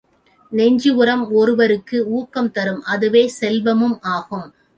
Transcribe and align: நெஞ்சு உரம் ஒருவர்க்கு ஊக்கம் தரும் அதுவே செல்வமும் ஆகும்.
நெஞ்சு 0.51 0.95
உரம் 0.95 1.25
ஒருவர்க்கு 1.31 1.97
ஊக்கம் 2.09 2.51
தரும் 2.51 2.81
அதுவே 2.85 3.23
செல்வமும் 3.39 3.97
ஆகும். 4.15 4.47